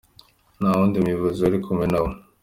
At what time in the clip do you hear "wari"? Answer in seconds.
1.41-1.57